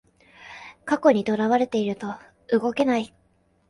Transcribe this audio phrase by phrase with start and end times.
[0.83, 2.15] 過去にとらわれてると
[2.49, 3.13] 動けない